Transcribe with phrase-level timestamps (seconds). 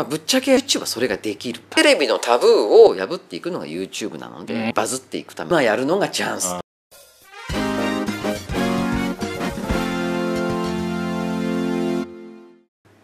[0.00, 1.60] まあ、ぶっちゃけ YouTube はそれができる。
[1.68, 2.50] テレビのタブー
[2.88, 4.72] を破っていくのが YouTube なので、うん。
[4.72, 6.46] バズっていくために、まあ、やるのがチャンス。
[6.48, 6.60] あ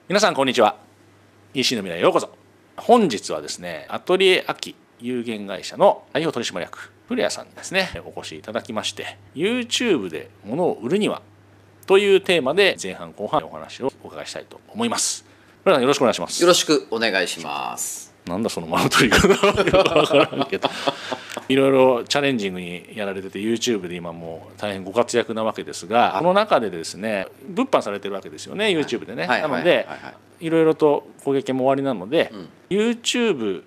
[0.08, 0.78] 皆さんこんにちは。
[1.52, 2.30] EC の未来へようこそ。
[2.78, 7.90] 本日はですねアトリエ秋有限会社の代表取締役古谷さんにですね。
[8.06, 11.20] お越しいただきまして YouTube で物を売るには
[11.84, 15.25] というテーマで前半後半お話をお伺いしたいと思います
[15.66, 16.40] 古谷さんよろしくお願いします。
[16.40, 18.14] よろしくお願いします。
[18.24, 19.26] なんだその間の取り方
[21.48, 29.42] いろいろチャレンジングにやられてて YouTube で今もう大変ご活躍なわけですがこの中でですね物販されてるわけですよね YouTube でね、はい。
[29.42, 30.50] なので、はい。
[30.50, 32.48] ろいろと攻撃も終わりなので、うん。
[32.70, 33.64] YouTube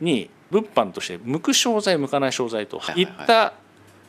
[0.00, 3.52] に物販として向く商材向かない商材といった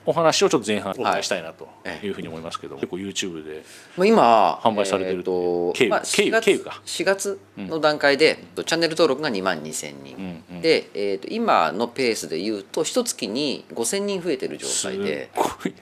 [0.08, 2.10] お話をちょっと前半お伺いしたいなとえい。
[2.10, 3.64] うふうに思いますけど、結構 YouTube で
[4.08, 10.62] 今販売されてるえーと経由まあ、経由4月経由か4月の段階で、チャンネル登録が2万2000人、うんうん。
[10.62, 15.30] で、えー、と今のペースでいうと一月に5000人増えてる状す態で。
[15.36, 15.74] ごい。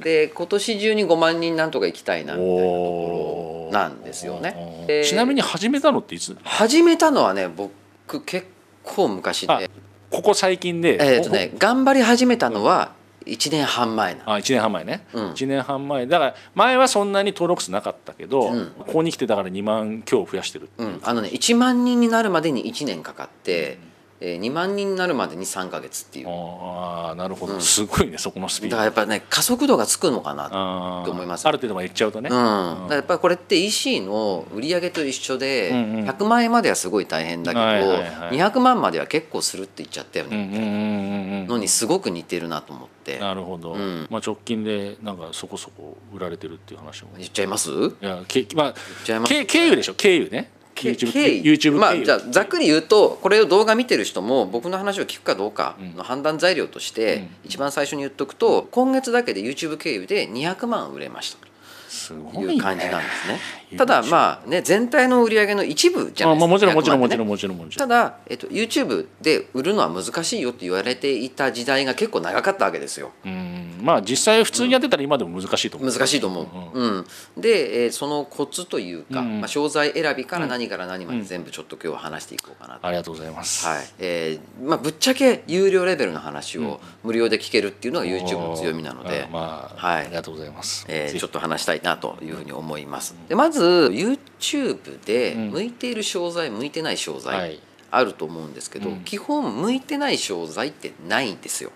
[0.00, 5.02] で今年中に5万人なんとか行きたいなみたいなところなんですよね。
[5.04, 6.36] ちなみに始めたのっていつ？
[6.44, 8.46] 始めたのはね僕結
[8.82, 9.70] 構昔あで
[10.10, 10.98] ここ最近で。
[11.00, 12.92] えっ、とね頑張り始めたのは
[13.28, 14.24] 1年半前な。
[14.24, 15.30] のあ1年半前ね、うん。
[15.32, 16.06] 1年半前。
[16.06, 18.72] だから前はそんなに登録数なかったけど、うん。
[18.78, 20.84] ここに来てだから2万今日増やしてるう。
[20.84, 23.78] ん、あのね1万人になるまでに1年かかって、
[24.20, 26.28] えー2万人になるまでに3か月っていう。
[26.28, 27.60] ああなるほど、うん。
[27.60, 28.76] すごいねそこのスピード。
[28.76, 31.04] だからやっぱね加速度がつくのかなあー。
[31.04, 36.08] と思いますある程度までいっちゃうとね、うん、だからやっぱりこれって EC の売り上げと一緒で、うんうん。
[36.08, 37.98] 100万円まではすごい大変だけど、はいはいは
[38.32, 38.36] い。
[38.36, 41.46] 200万までは結構するって言っちゃったよね、うんうんうんうんうん。
[41.46, 43.18] のにすごく似てるなと思って。
[43.18, 44.06] なるほど、うん。
[44.10, 47.10] まあ、直近でなんかそこそこ売られてるっていう話も。
[47.16, 47.70] 言っちゃいます？
[47.70, 48.74] いやけまあ
[49.04, 49.32] ちゃいます。
[49.32, 49.94] 経経由でしょ？
[49.94, 57.28] 経由ね経緯 YouTube まあじゃあざっくり言うとこれを動画見てる人も僕の話を聞くかどうかの判断材料として、うん。
[57.44, 61.48] 一番最初に言っとくと今月だけで YouTube 経由で200万売れました。
[61.88, 63.40] すという感じなんですね。
[63.76, 66.74] ただまあね全体の売り上げの一部じゃなあまあ、いですか。
[66.74, 67.24] もちろんもちろん200万ってね。
[67.24, 73.12] もちろんもちろんもちろんただ、えっと、YouTube で売るのは難しいよって言われていた時代が結構長かったわけですよ。
[73.24, 73.78] うん。
[73.82, 76.42] まあ実際普通にやってたら今でも難しいと思う、難しいと思
[76.74, 76.78] う。
[76.78, 77.06] うん。
[77.36, 79.40] で、えーそのコツというか、うん。
[79.40, 82.86] まあ、商材選びから何から何まで全部ちょっと今日は話していこうかなと。
[82.86, 83.84] ありがとうございます、はい。
[83.98, 89.24] えーまあ、ぶっちゃけ有料レベルの話を無料で聞けるっていうのが YouTube の強みなので。
[89.28, 90.06] あ、まあ、はい。
[90.06, 93.14] ありがとうございます、えちょっと話したいなというふうに思います。
[93.28, 95.50] でまず YouTube でうん。
[95.50, 97.60] 向いている商材向いてない商材、はい。
[97.90, 99.00] あると思うんですけど、うん。
[99.04, 101.70] 基本向いてない商材ってないんですよ。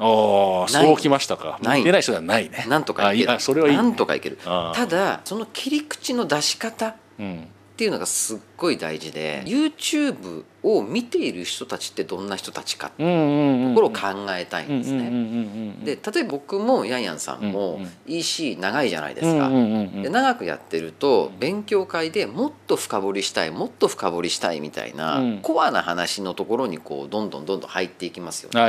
[0.00, 1.58] ああそうきましたか。
[1.62, 1.78] ない。
[1.78, 2.64] 向いてない人ではないね。
[2.68, 3.40] なんとかいける。
[3.40, 3.82] それはいいね。
[3.82, 4.38] なんとかいける。
[4.44, 7.48] ただその切り口の出し方っうん。
[7.76, 15.76] ていうのがすっごい大事で、YouTube を見ている人たちってどんな人たちかってうんうところを考えたいんですね。
[15.84, 17.88] で例えば僕もヤンヤンさんうんもうん。
[18.06, 19.48] EC 長いじゃないですか。
[19.50, 25.38] で長くやってると勉強会でもっと深掘りしたいもっと深掘りしたいみたいな、うん。
[25.38, 28.60] コアな話のところにこうどんどんどんどん入っていきますよね。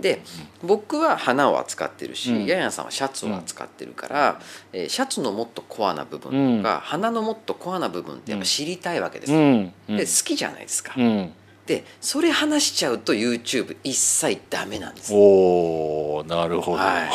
[0.00, 0.22] で
[0.62, 2.46] 僕は花を扱ってるし、うん。
[2.46, 4.40] ヤンヤンさんはシャツを扱ってるから、
[4.72, 9.38] えーシャツのもっとコアな部分とか、花のもっとコアな部分ってやっぱ知りたいわけですよ。
[9.38, 10.94] うんうんで好きじゃないですか。
[10.96, 11.32] うん
[11.66, 15.12] でそれ話しちゃうと YouTube 一切ダメなんです。
[15.14, 17.08] おおなるほど、はい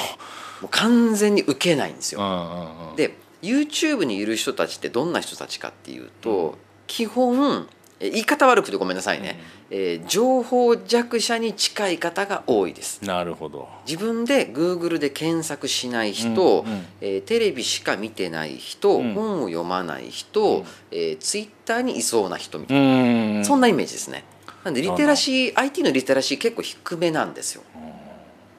[0.62, 2.20] もう完全に受けないんですよ。
[2.98, 6.58] で YouTube にいる人たちってどんな人たちかっていうと、
[6.88, 9.40] 基本え言い方悪くてごめんなさいね、
[9.70, 13.04] えー情報弱者に近い方が多いです。
[13.04, 13.68] なるほど。
[13.86, 16.86] 自分で Google で検索しない人、うんうん。
[17.02, 19.14] えーテレビしか見てない人、うん。
[19.14, 20.66] 本を読まない人、うん。
[20.92, 23.46] えー、Twitter にいそうな人みたいな、うん。
[23.46, 24.24] そんなイメージですね。
[24.64, 27.64] なんでリテラシー IT のリテラシー結構低めなんですよ。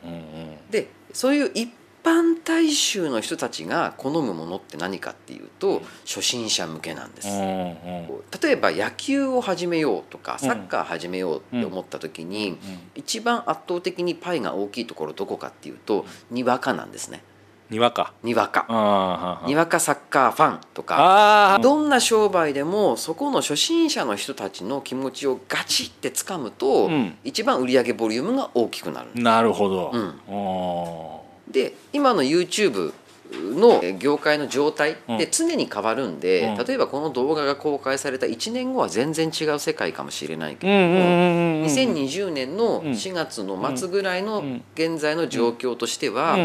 [0.05, 0.11] うん。
[0.11, 0.71] うん。
[0.71, 1.71] でそういう一
[2.03, 10.49] 般大衆の人たちが好むものって何かっていうと初心者向けなんです、例えば野球を始めようとかうん。
[10.49, 12.59] サッカー始めようって思った時に、
[12.95, 17.23] 一番圧倒的にパイが大きいところどこかっていうとにわかなんですね。
[17.71, 18.13] にわか。
[18.25, 18.67] にわか。
[18.69, 27.17] あにわかサッカーファンとかどんな商売でもそこの初心者の人たちの気持ちをガチって掴むと、うん。
[27.23, 30.21] 一番売上ボリュームが大きくなるなるほど、うん。
[30.29, 31.20] お
[31.51, 32.93] で今の YouTube
[33.33, 35.31] の業界の状態ってうん。
[35.31, 36.67] 常に変わるんで、うん。
[36.67, 42.91] 例えばこの動画が公開された1年後は全然違う世界かもしれないけれども、うんうんうん2020年のうん。
[42.93, 44.63] 4月の末ぐらいのうん。
[44.75, 46.41] 現在の状況としては、え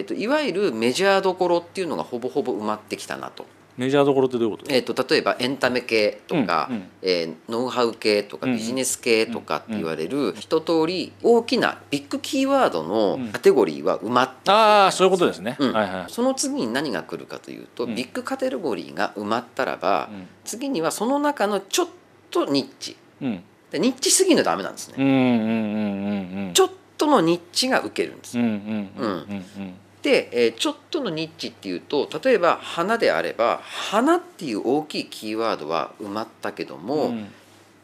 [0.00, 3.46] ー、といわゆるメジャーどころっていうのがほぼほぼ埋まってきたなと。
[3.80, 4.70] メジャーどころってどういうこと？
[4.70, 6.82] えー、と例えばエンタメ系とか、うんうん。
[7.00, 8.56] えーノウハウ系とかうん。
[8.56, 15.72] ビジネス系とかって言われる一通り大きなビッグキーワードのカテゴリーは埋まってああそういうことですね、うん。
[15.72, 17.94] はいはいその次に何が来るかというと、うん。
[17.94, 20.28] ビッグカテゴリーが埋まったらば、うん。
[20.44, 21.88] 次にはその中のちょっ
[22.30, 22.96] とニッチ。
[23.22, 23.42] うん。
[23.70, 29.10] でニッチすぎるのダメなんですね、うんうんうんうんうんちょっとのニッチが受けるんです、うんうんうん。
[29.12, 37.28] うんで、えーちょっとのニッチっていうと例えば花であれば花っていう大きいキーワードは埋まったけども、うん。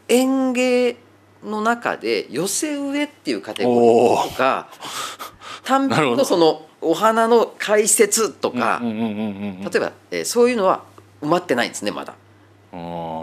[0.08, 0.96] 園芸
[1.44, 4.68] の中で寄せ植えっていうカテゴリーとか
[5.64, 10.84] 単品のそのお花の解説とか、例えば、えーそういうのは
[11.20, 12.14] 埋まってないんですねまだ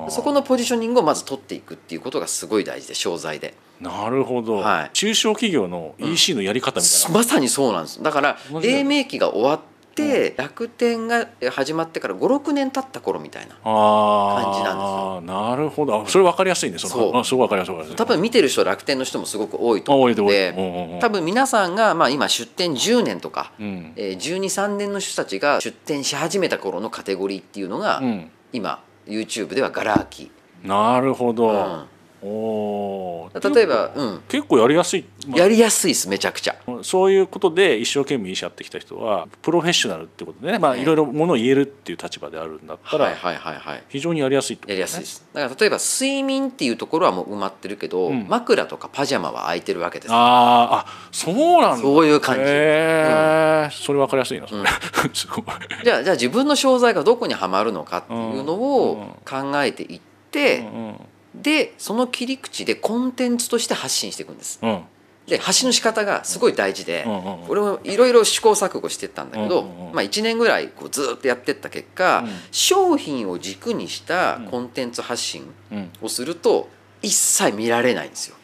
[0.10, 3.54] そこのポジショニングをまず取っていくっていうことがすごい大事で商材で
[3.84, 4.90] なるほど、はい。
[4.94, 8.02] 中小企業の EC のやり方みたいな、まさにそうなんです。
[8.02, 9.60] だから黎明期が終わっ
[9.96, 16.02] て、楽天が始まってから56年経った頃みたいな感じなんなるほど。
[16.02, 16.94] あそれ分かりやすいねその。
[16.94, 17.18] そう。
[17.18, 17.98] あすごい分かりやすい分かりやすい。
[17.98, 20.54] 多分見てる人楽天の人もすごく多いとあ思うのでう。
[20.54, 21.00] んうんうん。
[21.00, 23.94] 多分皆さんが、まあ、今出店10年とか、うん。
[23.98, 28.32] えー、123年の人たちが出店し始めた頃のカテゴリーっていうのが、うん。
[28.54, 30.32] 今 YouTube ではガラ空き、
[30.64, 31.93] なるほど、うん
[32.24, 33.54] おー。
[33.54, 36.56] 例えば、うん、結構やりやすい、まあやりやすいですめちゃくちゃ。
[36.82, 40.82] そういうことで一生懸命医者やってきた人はプロフェッショナルってことでね、まあ、ええ。
[40.84, 43.84] いろいろものを言えるっていう立場であるんだったら、はいはいはいはい。
[43.90, 45.26] 非常にやりやすいってことやりやすいです。
[45.34, 48.28] だから例えば睡眠っていうところはもう埋まってるけど、うん。
[48.30, 50.12] 枕とかパジャマは空いてるわけです。
[50.14, 51.78] あーあそうなんだ。
[51.78, 52.42] そういう感じ。
[52.42, 54.66] へえ、それ分かりやすいなそれ、うん。
[55.14, 55.46] すごい。
[55.84, 58.60] じゃあじゃあ自分の商材がどこにはまるのかっていうのうん。
[58.62, 60.96] を考えていって、うん
[61.36, 64.60] でその切り口でコンテンツとして発信していくんです。
[64.62, 64.70] うん。
[64.70, 64.84] うん
[65.28, 69.96] で発信の仕方がすごい大事で、うんうんうん俺もいろいろ試行錯誤してったんだけど、うんうんうん。
[69.96, 72.30] まあ、1年ぐらいこうずっとやってった結果、うん。
[72.52, 75.90] 商品を軸にしたコンテンツ発信うん。
[76.02, 76.68] をすると
[77.02, 78.36] 一切見られないんですよ。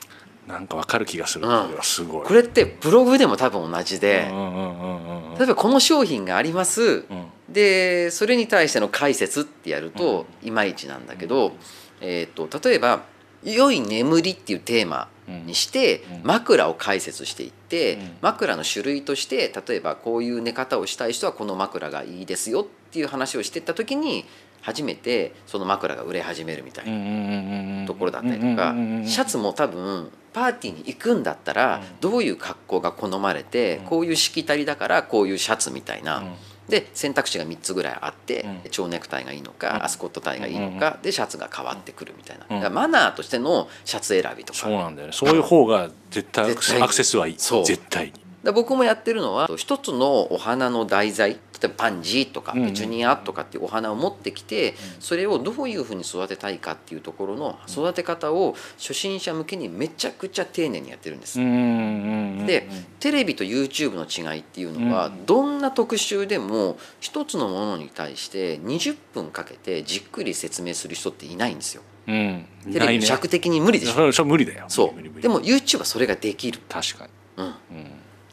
[0.47, 1.77] なんか分かる気がする、うん。
[1.81, 2.25] すごい。
[2.25, 6.81] これってブログでも多分同じで、うんうん例えばこの商品があります。
[6.81, 7.25] うん。
[7.49, 11.53] でそれに対しての解説ってやるといまいちなんだけど、
[12.01, 13.03] えー、と例えば
[13.43, 24.25] 「良い眠り」っていうテーマにしてうん枕を解説していってうん枕の種類として例えばこういう寝方をしたい人はこの枕がいいですよっていう話をしていった時に
[24.61, 27.87] 初めてその枕が売れ始めるみたいな。
[27.87, 28.75] ところだったりとか
[29.05, 36.33] シャツも多分パーティーに行くんだったらどういう格好が好まれてうんこういうしきたりだからこういうシャツみたいなうん
[36.69, 38.69] で選択肢が3つぐらいあってうん。
[38.69, 39.57] 蝶ネクタイがいいのうん。
[39.57, 42.67] かアスコットタイがいいのかでシャツが変わってくるみたいな。
[42.67, 42.73] うん。
[42.73, 44.59] マナーとしてのシャツ選びとか。
[44.59, 45.13] そうなんだよね。
[45.13, 47.35] そういう方が絶対アクセスはいい。
[47.37, 47.65] そう。
[47.65, 51.31] 絶対にで僕もやってるのは一つのお花の題材
[51.61, 61.37] 例えばパンジーとかペチュニアとかっていうお花を持ってきてそれをどういうふうに育てたいかっていうところの育て方を初心者向けにめちゃくちゃ丁寧にやってるんです。
[61.37, 62.69] で
[63.01, 71.81] テレビと YouTube の違いっていうのはうんどんな特集でも一つのものに対して20分かけてじっくり説明する人っていないんですよ。
[72.07, 74.25] うんテレビ尺的に無理でしょ。
[74.25, 75.21] 無理だよそう。
[75.21, 76.59] でも YouTube はそれができる。
[76.69, 77.45] 確かにうん。
[77.45, 77.53] うん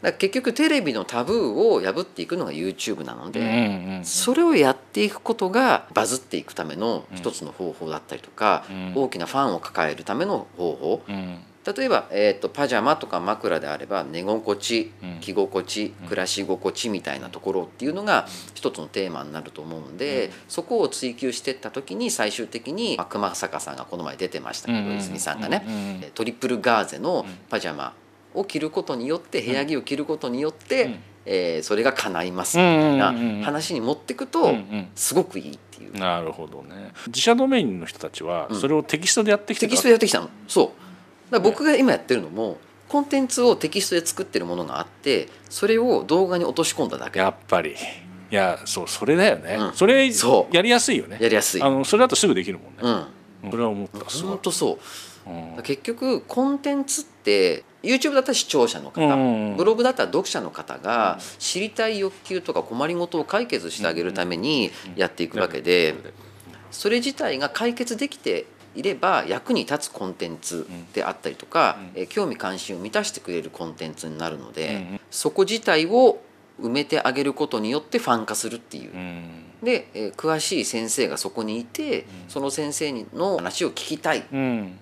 [0.07, 4.03] ら結局テレビのタブーを破っていくのが YouTube なので。
[4.05, 8.93] それをやっていくことがバズっていくための一つの方法だったりとか、うん。
[8.95, 11.03] 大きなファンを抱えるための方法。
[11.09, 11.39] うん。
[11.77, 15.21] 例えば、えー、とパジャマとか枕であれば寝心地うん。
[15.21, 20.33] 着心地暮らし心地みたいなところっていうのが一つのテーマになると思うんで、うん。
[20.49, 25.71] そこを追求していった時に最終的にまあ熊坂さんがこの前出てましたけど、うん泉さんがね、う
[26.07, 27.93] んトリプルガーゼのパジャマ
[28.37, 30.99] を着ることによって部屋着を着ることによって、うん。
[31.29, 34.89] えーそれが叶いますうんみたいなうんうんうん話に持っていくうんとうん。
[34.95, 35.99] すごくいいっていう。
[35.99, 36.93] なるほどね。
[37.09, 38.61] 自社ドメインの人たちはうん。
[38.61, 40.31] それをテキストでやってきてテキストでやってきたの。
[40.47, 40.73] そ
[41.29, 41.33] う。
[41.33, 47.19] だ僕が今やってるのもコンテンツをテキストで作ってるものがあってそれを動画に落とし込んだだけ。
[47.19, 47.75] やっぱり。
[48.29, 49.73] いやそうそれだよね、うん。
[49.75, 50.09] それ
[50.53, 51.19] やりやすいよね。
[51.21, 51.63] やりやすい。
[51.63, 53.07] あのそれだとすぐできるもんね、うん
[53.51, 53.99] それは思った。
[54.05, 54.79] 本当そ
[55.27, 55.63] ううん。
[55.63, 65.95] 結局コンテンツって YouTube だったら視聴者の方、うんブログだったら読者の方が知りたい欲求とか困りごとを解決してあげるためにやっていくわけで
[66.71, 72.01] それ自体が解決できていれば役に立つコンテンツであったりとか、うん。
[72.01, 75.01] えー興味関心を満たしてくれるコンテンツになるので、うん。
[75.11, 76.21] そこ自体を
[76.61, 78.93] 埋めてあげることによってファン化するっていう。
[78.93, 78.97] う。
[78.97, 84.79] んで、えー詳しい先生がそこにいて、その先生の話を聞きたいっうん。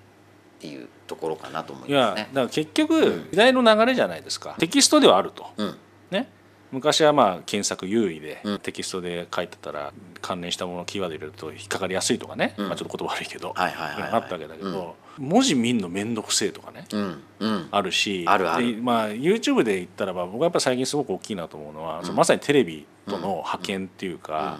[0.60, 2.28] ていうところかなと思いいやだますね。
[2.34, 4.54] から結局時代の流れじゃないですか。
[4.58, 5.46] テキストではあると。
[5.58, 5.76] うん。
[6.10, 6.28] ね
[6.74, 8.58] 昔はまあ検索優位でうん。
[8.58, 12.68] テキストで書いてたら関連したものをキーワード入れると引っかかりやすいとかね、うん。
[12.68, 16.86] まあ、ちょっと言葉悪いけど、はいはいはいったわけだけど、文字見んの面倒くせえとかね。
[16.92, 17.68] うんうん。
[17.70, 18.24] あるし。
[18.26, 18.74] あるある。
[18.74, 24.58] でまあ、YouTube で言ったらば僕はやっぱ最近すごく大きいなと思うのは、まさにテレビとの派遣っていうか、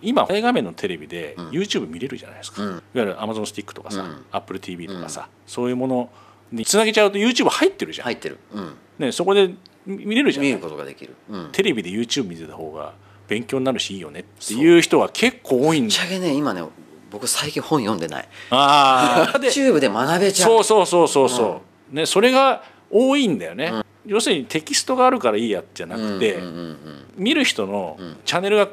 [0.00, 1.48] 今大画面のテレビでうん。
[1.50, 2.70] YouTube 見れるじゃないですか、うん。
[2.70, 4.24] いわゆる Amazon スティックとかさ、うん。
[4.30, 6.10] AppleTV とかさ、そういうもの
[6.52, 9.50] につなげちゃうと YouTube 入ってるじゃん、入ってる、うん、ね、そこで
[9.88, 12.92] 見見れるじゃん見ることができる、うん、ぶっテレビで YouTube 見てた方が
[13.26, 15.94] 勉強になるしいいよねっていう人は結構多いんだ。
[15.94, 16.62] ちゃけね今ね
[17.10, 18.28] 僕最近本読んでない。
[18.50, 20.48] ああ で YouTube で学べちゃう。
[20.48, 23.72] そうそうそうそうそう、ねそれが多いんだよね、
[24.06, 26.78] 要するにテキストがあるからいいやじゃなくて、うんうんうんうん
[27.16, 28.16] 見る人のん。
[28.24, 28.68] チャンネルが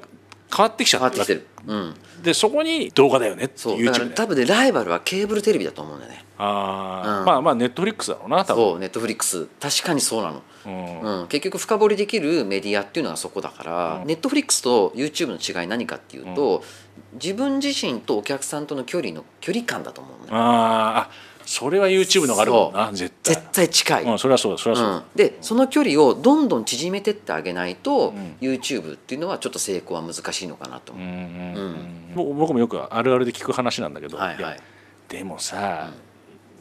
[0.56, 3.84] 変わってきちゃっ変わっててきてる、うん、でそこに動画だよねってそう。
[3.84, 6.26] だか多分ねライバルはケーブルテレビだと思うんだよね。
[6.38, 7.26] ああ、うん。
[7.26, 8.64] まあまあネットフリックスだろうな多分。
[8.72, 9.46] そうネットフリックス。
[9.60, 11.22] 確かにそうなの、うん。
[11.22, 14.08] うん、結局深掘りできるメディアっていうのがそこだから、うん。
[14.08, 16.64] ネットフリックスと YouTube の違い何かっていうと、
[17.14, 20.30] 自分自身とお客さんとの距離の距離感だと思うのね。
[20.32, 20.40] あー。
[21.02, 21.10] あ
[21.46, 23.36] それは YouTube の方があるもんな絶対。
[23.36, 24.90] 絶対近い、うん、それはそうだそれはそう。
[24.90, 28.36] だ、うん、でその距離をどんどん縮めてってあげないと、ん。
[28.42, 30.94] YouTube っていうのはちょっと成功は難しいのかなと。
[30.94, 31.64] 思う、うんうんうん。
[31.64, 32.16] うん。
[32.16, 34.42] 僕僕もよくあるあるで聞く話なんだけど、はいはい。
[34.42, 34.58] や
[35.08, 35.92] でもさ、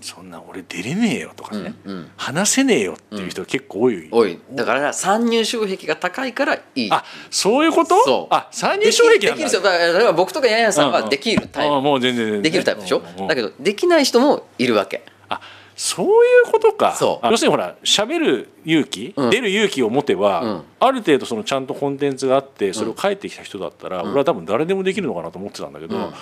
[0.05, 2.11] そんな俺出れねえよとかね、うんうん。
[2.17, 4.39] 話せねえよっていう人が結構多い、多い。
[4.53, 6.89] だから参入障壁が高いからいい。
[6.93, 8.05] あそういうこと？
[8.05, 8.35] そう。
[8.35, 12.43] あ参入障壁できる人だから僕とかヤンヤンさんはできるタイプ、あもう全然全然。
[12.43, 15.05] できるタイプでしょ、うんうんだけどできない人もいるわけ。
[15.31, 15.41] あ
[15.75, 16.09] そうい
[16.49, 16.95] うことか。
[16.95, 17.27] そう。
[17.27, 19.31] あ要するにほら喋る勇気、うん。
[19.31, 20.63] 出る勇気を持てば、うん。
[20.81, 26.13] ある程度そのちゃんとコンテンツがあってそれを書いてきた人だったら、俺は多分誰でもできるのかなと思ってたんだけど、うん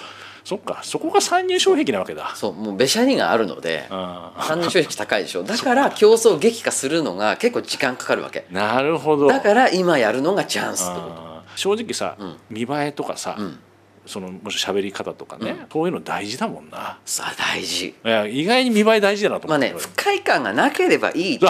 [0.44, 2.32] そっかそこが参入障壁なわけだ。
[2.34, 5.42] そうもうべしゃりがあるのであ参入障壁高いでしょ。
[5.44, 8.46] だから競争激化するのが結構時間かかるわけ。
[8.50, 9.28] ーなるほど。
[9.28, 11.32] だから今やるのがチャンスってこと。
[11.56, 12.36] 正直さ、うん。
[12.50, 13.58] 見栄えとかさ、うん
[14.04, 16.98] そのもし喋り方とかね、そういうの大事だもんな。
[17.04, 17.88] さあ大事。
[17.88, 21.42] いや意外に見栄え大事だなとまあ思って、ね不快感がなければいい ス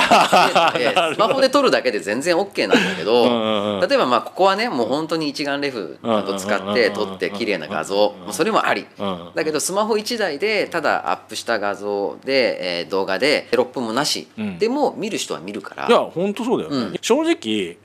[1.19, 3.89] マホで撮るだけで全然 OK なんだけどうんうんうん。
[3.89, 8.15] 例えばまあここはねもう本当に一眼レフなど使って撮って綺麗な画像。
[8.31, 8.87] それもあり。
[8.99, 14.59] うんだけどスマホ1台でただアップした画像で、えー動画でテロップもなし、うん。
[14.59, 15.87] でも見る人は見るから。
[15.89, 16.95] いや本当そうだよね、うん。
[17.01, 17.77] 正直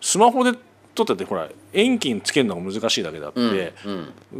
[0.00, 0.56] スマホで
[0.96, 3.72] 撮っててほら遠近つけるのが難しいだけであって、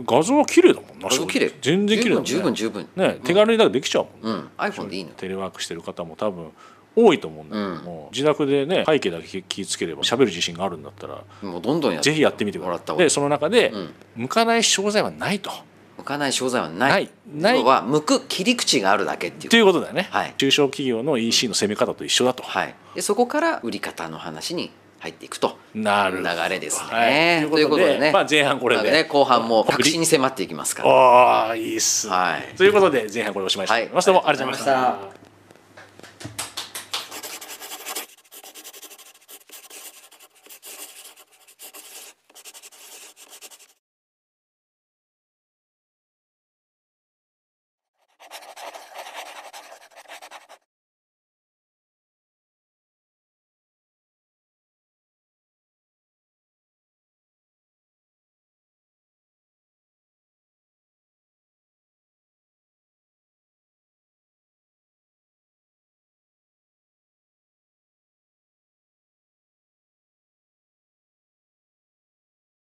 [0.04, 2.28] 画像は綺麗だもんな全然綺麗だもんね。
[2.28, 2.88] 十分十分。
[2.96, 4.48] ね手軽にだからできちゃうもん、うん。
[4.56, 6.50] iPhone でいいのテレワークしてる方も多分
[6.96, 12.10] 多いと思うんだけども、自宅でね背景だけ気ぃつければ喋る自信があるんだったらもうどんどんやって。
[12.10, 13.90] ぜひやってみてもらったでその中で、うん。
[14.16, 15.50] 向かない商材はないと。
[15.98, 17.10] 向かない商材はない。
[17.34, 17.64] ない。
[17.64, 19.50] は向く切り口があるだけっていう。
[19.50, 20.34] ということだよね、はい。
[20.36, 26.30] 中小企業の EC の攻め方と一緒だと、はい、でそこから売り方の話に入っていくとなるほど。
[26.30, 26.88] 流れですね。
[26.90, 27.50] はい。
[27.50, 30.90] ということでね、まあ、前半これで、ね、後半も確信に迫っていきますから。
[30.90, 32.56] ああいいっす、はい。
[32.56, 34.04] ということで前半これおしまいしたいと思い。
[34.04, 34.74] どうもありがとうございま
[35.10, 35.25] した